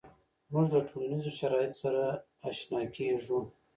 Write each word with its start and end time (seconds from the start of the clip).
مونږ 0.51 0.67
له 0.75 0.81
ټولنیزو 0.89 1.31
شرایطو 1.39 1.77
سره 1.83 2.01
آشنا 2.49 2.81
کیږو. 2.95 3.39